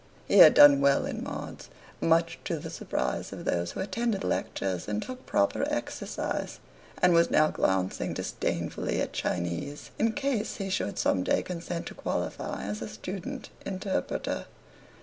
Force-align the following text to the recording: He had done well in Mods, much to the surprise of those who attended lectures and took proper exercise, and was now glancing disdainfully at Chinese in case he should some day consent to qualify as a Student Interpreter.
He 0.27 0.39
had 0.39 0.55
done 0.55 0.81
well 0.81 1.05
in 1.05 1.23
Mods, 1.23 1.69
much 2.01 2.39
to 2.45 2.57
the 2.57 2.71
surprise 2.71 3.31
of 3.31 3.45
those 3.45 3.73
who 3.73 3.81
attended 3.81 4.23
lectures 4.23 4.87
and 4.87 4.99
took 4.99 5.27
proper 5.27 5.63
exercise, 5.69 6.59
and 7.03 7.13
was 7.13 7.29
now 7.29 7.49
glancing 7.49 8.15
disdainfully 8.15 8.99
at 8.99 9.13
Chinese 9.13 9.91
in 9.99 10.13
case 10.13 10.55
he 10.55 10.71
should 10.71 10.97
some 10.97 11.21
day 11.23 11.43
consent 11.43 11.85
to 11.85 11.93
qualify 11.93 12.63
as 12.63 12.81
a 12.81 12.87
Student 12.89 13.51
Interpreter. 13.63 14.47